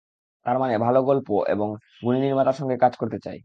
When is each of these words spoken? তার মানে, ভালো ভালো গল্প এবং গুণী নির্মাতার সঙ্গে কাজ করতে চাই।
তার 0.45 0.57
মানে, 0.59 0.73
ভালো 0.75 0.85
ভালো 0.85 0.99
গল্প 1.03 1.27
এবং 1.47 1.67
গুণী 2.03 2.19
নির্মাতার 2.19 2.57
সঙ্গে 2.59 2.75
কাজ 2.77 2.93
করতে 2.97 3.17
চাই। 3.25 3.37